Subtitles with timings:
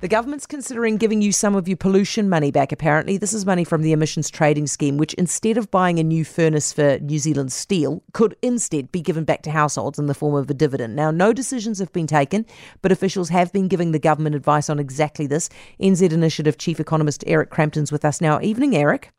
[0.00, 3.16] The government's considering giving you some of your pollution money back, apparently.
[3.16, 6.72] This is money from the emissions trading scheme, which instead of buying a new furnace
[6.72, 10.48] for New Zealand Steel, could instead be given back to households in the form of
[10.48, 10.94] a dividend.
[10.94, 12.46] Now, no decisions have been taken,
[12.80, 15.48] but officials have been giving the government advice on exactly this.
[15.80, 18.40] NZ Initiative Chief Economist Eric Crampton's with us now.
[18.40, 19.10] Evening, Eric.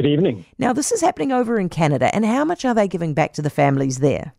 [0.00, 0.44] Good evening.
[0.58, 3.42] Now, this is happening over in Canada, and how much are they giving back to
[3.42, 4.34] the families there?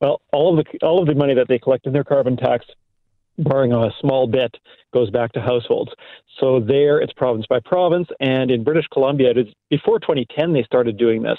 [0.00, 2.64] Well, all of the all of the money that they collect in their carbon tax
[3.38, 4.56] barring a small bit,
[4.96, 5.92] goes back to households.
[6.40, 10.62] So there, it's province by province, and in British Columbia, it is, before 2010, they
[10.62, 11.38] started doing this.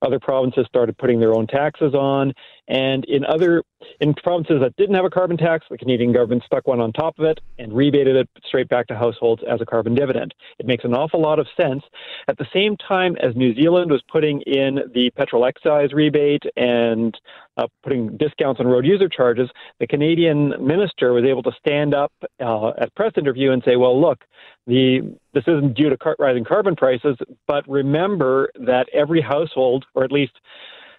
[0.00, 2.32] Other provinces started putting their own taxes on,
[2.68, 3.62] and in other
[4.00, 7.18] in provinces that didn't have a carbon tax, the Canadian government stuck one on top
[7.18, 10.34] of it and rebated it straight back to households as a carbon dividend.
[10.58, 11.82] It makes an awful lot of sense.
[12.28, 17.14] At the same time as New Zealand was putting in the petrol excise rebate and
[17.56, 22.12] uh, putting discounts on road user charges, the Canadian minister was able to stand up
[22.40, 24.24] uh, at press interview and say, "Well, look,
[24.66, 25.00] the
[25.32, 30.12] this isn't due to car- rising carbon prices, but remember that every household, or at
[30.12, 30.32] least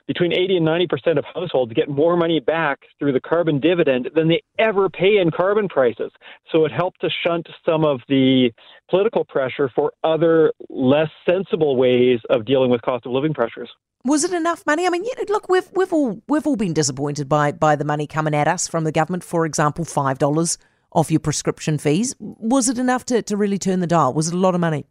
[0.07, 4.09] between 80 and 90 percent of households get more money back through the carbon dividend
[4.15, 6.11] than they ever pay in carbon prices.
[6.51, 8.51] So it helped to shunt some of the
[8.89, 13.69] political pressure for other less sensible ways of dealing with cost of living pressures.
[14.03, 14.85] Was it enough money?
[14.85, 18.35] I mean, look, we've we've all we've all been disappointed by by the money coming
[18.35, 19.23] at us from the government.
[19.23, 20.59] For example, five dollars
[20.95, 22.15] off your prescription fees.
[22.19, 24.13] Was it enough to, to really turn the dial?
[24.13, 24.85] Was it a lot of money?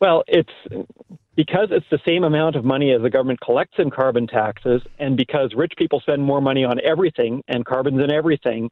[0.00, 0.52] Well, it's
[1.34, 5.16] because it's the same amount of money as the government collects in carbon taxes, and
[5.16, 8.70] because rich people spend more money on everything and carbon's in everything,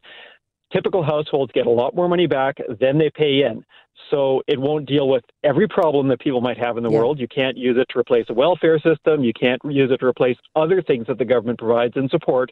[0.72, 3.64] typical households get a lot more money back than they pay in.
[4.10, 6.98] So it won't deal with every problem that people might have in the yeah.
[6.98, 7.20] world.
[7.20, 9.22] You can't use it to replace a welfare system.
[9.22, 12.50] You can't use it to replace other things that the government provides in support.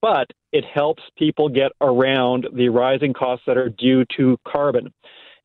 [0.00, 4.92] But it helps people get around the rising costs that are due to carbon.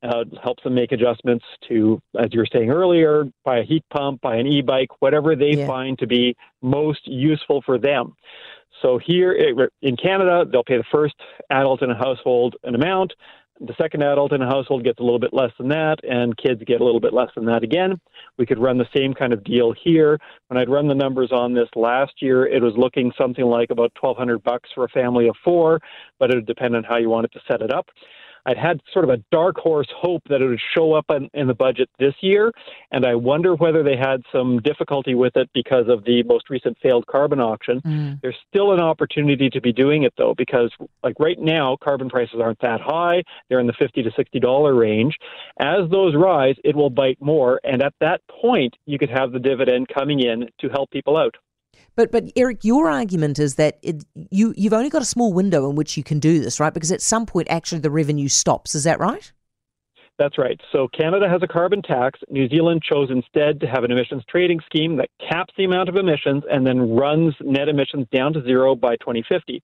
[0.04, 4.22] Uh, helps them make adjustments to, as you were saying earlier, buy a heat pump,
[4.22, 5.66] buy an e-bike, whatever they yeah.
[5.66, 8.14] find to be most useful for them.
[8.82, 9.34] So here
[9.82, 11.16] in Canada, they'll pay the first
[11.50, 13.14] adult in a household an amount.
[13.62, 16.62] The second adult in a household gets a little bit less than that, and kids
[16.68, 18.02] get a little bit less than that again.
[18.38, 20.20] We could run the same kind of deal here.
[20.48, 23.94] When I'd run the numbers on this last year, it was looking something like about
[24.02, 25.80] 1,200 bucks for a family of four,
[26.20, 27.88] but it would depend on how you wanted to set it up.
[28.46, 31.48] I'd had sort of a dark horse hope that it would show up in, in,
[31.48, 32.52] the budget this year,
[32.92, 36.78] and I wonder whether they had some difficulty with it because of the most recent
[36.82, 37.82] failed carbon auction.
[37.82, 38.22] Mm.
[38.22, 40.72] There's still an opportunity to be doing it though, because
[41.04, 44.74] like right now, carbon prices aren't that high; they're in the fifty to sixty dollar
[44.74, 45.18] range.
[45.60, 49.40] As those rise, it will bite more, and at that point, you could have the
[49.40, 51.36] dividend coming in to help people out.
[51.96, 55.70] But but Eric, your argument is that it, you you've only got a small window
[55.70, 56.74] in which you can do this, right?
[56.74, 58.76] Because at some point, actually, the revenue stops.
[58.76, 59.32] Is that right?
[60.18, 60.60] That's right.
[60.72, 62.20] So Canada has a carbon tax.
[62.30, 65.98] New Zealand chose instead to have an emissions trading scheme that caps the amount of
[65.98, 69.62] emissions and then runs net emissions down to zero by 2050.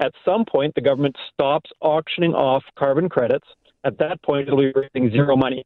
[0.00, 3.46] At some point, the government stops auctioning off carbon credits.
[3.88, 5.64] At that point, it'll be raising zero money.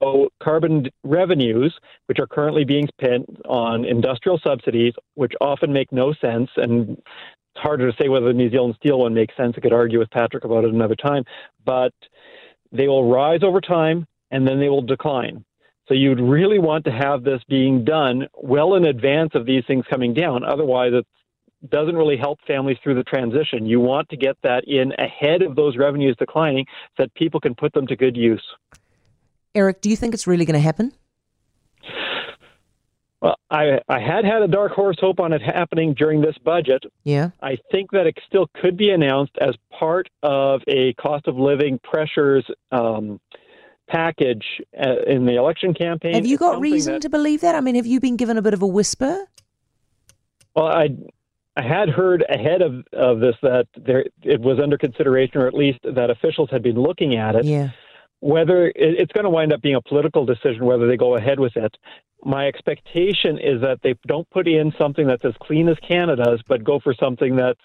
[0.00, 6.14] So, carbon revenues, which are currently being spent on industrial subsidies, which often make no
[6.20, 7.02] sense, and it's
[7.56, 9.54] harder to say whether the New Zealand Steel one makes sense.
[9.56, 11.24] I could argue with Patrick about it another time,
[11.64, 11.92] but
[12.70, 15.44] they will rise over time and then they will decline.
[15.88, 19.84] So you'd really want to have this being done well in advance of these things
[19.90, 20.44] coming down.
[20.44, 21.04] Otherwise, it
[21.68, 23.66] doesn't really help families through the transition.
[23.66, 26.64] You want to get that in ahead of those revenues declining
[26.96, 28.44] so that people can put them to good use.
[29.54, 30.92] Eric, do you think it's really going to happen?
[33.20, 36.84] Well, I, I had had a dark horse hope on it happening during this budget.
[37.04, 37.30] Yeah.
[37.42, 41.78] I think that it still could be announced as part of a cost of living
[41.84, 43.20] pressures um,
[43.88, 46.14] package uh, in the election campaign.
[46.14, 47.54] Have you got reason that, to believe that?
[47.54, 49.26] I mean, have you been given a bit of a whisper?
[50.54, 50.88] Well, I
[51.56, 55.54] I had heard ahead of, of this that there it was under consideration, or at
[55.54, 57.44] least that officials had been looking at it.
[57.44, 57.70] Yeah
[58.20, 61.56] whether it's going to wind up being a political decision whether they go ahead with
[61.56, 61.76] it.
[62.22, 66.62] My expectation is that they don't put in something that's as clean as Canada's, but
[66.62, 67.58] go for something that's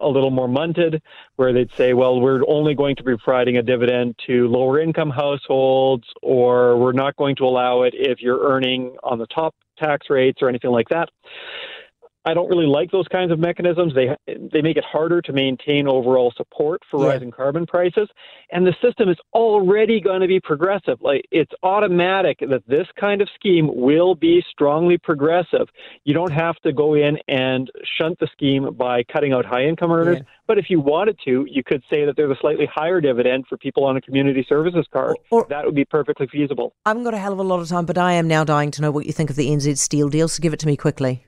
[0.00, 1.00] a little more munted,
[1.36, 5.10] where they'd say, well, we're only going to be providing a dividend to lower income
[5.10, 10.10] households, or we're not going to allow it if you're earning on the top tax
[10.10, 11.08] rates or anything like that.
[12.24, 13.94] I don't really like those kinds of mechanisms.
[13.94, 17.12] They they make it harder to maintain overall support for yeah.
[17.12, 18.08] rising carbon prices,
[18.52, 21.00] and the system is already going to be progressive.
[21.00, 25.68] Like it's automatic that this kind of scheme will be strongly progressive.
[26.04, 29.90] You don't have to go in and shunt the scheme by cutting out high income
[29.90, 30.18] earners.
[30.18, 30.24] Yeah.
[30.46, 33.56] But if you wanted to, you could say that there's a slightly higher dividend for
[33.56, 35.16] people on a community services card.
[35.30, 36.74] Or, or, that would be perfectly feasible.
[36.84, 38.72] I haven't got a hell of a lot of time, but I am now dying
[38.72, 40.26] to know what you think of the NZ Steel deal.
[40.26, 41.24] So give it to me quickly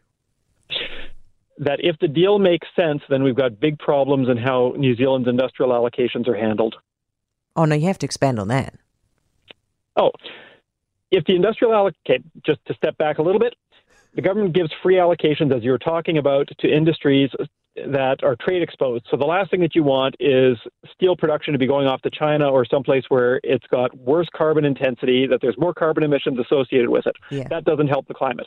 [1.65, 5.29] that if the deal makes sense, then we've got big problems in how New Zealand's
[5.29, 6.77] industrial allocations are handled.
[7.55, 8.75] Oh, no, you have to expand on that.
[9.97, 10.11] Oh,
[11.11, 13.55] if the industrial allocate, just to step back a little bit,
[14.15, 17.31] the government gives free allocations, as you were talking about, to industries
[17.75, 19.07] that are trade exposed.
[19.11, 20.59] So the last thing that you want is
[20.93, 24.65] steel production to be going off to China or someplace where it's got worse carbon
[24.65, 27.17] intensity, that there's more carbon emissions associated with it.
[27.31, 27.49] Yeah.
[27.49, 28.47] That doesn't help the climate.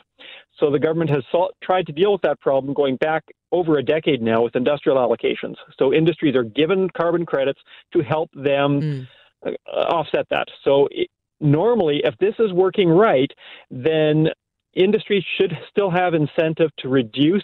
[0.58, 1.24] So the government has
[1.62, 5.56] tried to deal with that problem going back over a decade now with industrial allocations.
[5.78, 7.60] So industries are given carbon credits
[7.94, 9.06] to help them
[9.44, 9.56] mm.
[9.72, 10.46] offset that.
[10.62, 11.08] So it,
[11.40, 13.30] normally, if this is working right,
[13.70, 14.28] then
[14.74, 17.42] industries should still have incentive to reduce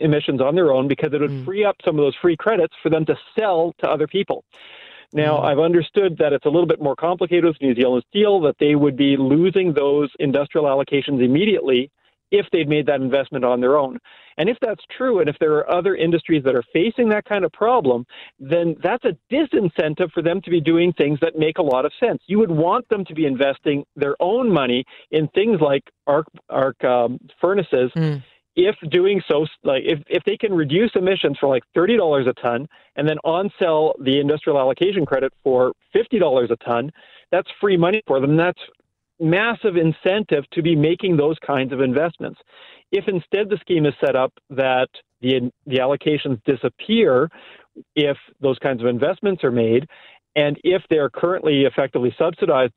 [0.00, 1.44] emissions on their own because it would mm.
[1.44, 4.44] free up some of those free credits for them to sell to other people.
[5.12, 5.44] Now, mm.
[5.44, 8.74] I've understood that it's a little bit more complicated with New Zealand Steel, that they
[8.74, 11.90] would be losing those industrial allocations immediately
[12.30, 13.98] if they'd made that investment on their own.
[14.36, 17.44] And if that's true, and if there are other industries that are facing that kind
[17.44, 18.04] of problem,
[18.38, 21.92] then that's a disincentive for them to be doing things that make a lot of
[21.98, 22.22] sense.
[22.26, 26.82] You would want them to be investing their own money in things like arc, arc
[26.84, 27.90] um, furnaces.
[27.96, 28.22] Mm
[28.58, 32.32] if doing so, like if, if they can reduce emissions for like thirty dollars a
[32.42, 36.90] ton and then on sell the industrial allocation credit for fifty dollars a ton,
[37.30, 38.36] that's free money for them.
[38.36, 38.58] That's
[39.20, 42.40] massive incentive to be making those kinds of investments.
[42.90, 44.88] If instead the scheme is set up that
[45.20, 47.30] the the allocations disappear
[47.94, 49.86] if those kinds of investments are made,
[50.34, 52.72] and if they're currently effectively subsidized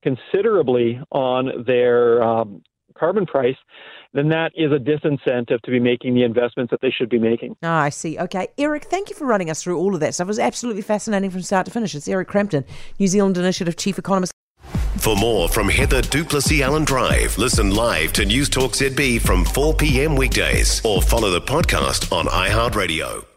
[0.00, 2.62] considerably on their um,
[2.98, 3.56] carbon price,
[4.12, 7.56] then that is a disincentive to be making the investments that they should be making.
[7.62, 8.18] Ah, I see.
[8.18, 8.48] Okay.
[8.56, 10.26] Eric, thank you for running us through all of that stuff.
[10.26, 11.94] It was absolutely fascinating from start to finish.
[11.94, 12.64] It's Eric Crampton,
[12.98, 14.32] New Zealand Initiative Chief Economist.
[14.98, 19.74] For more from Heather du Plessis-Allen Drive, listen live to News Talk ZB from 4
[19.74, 20.16] p.m.
[20.16, 23.28] weekdays or follow the podcast on iHeartRadio.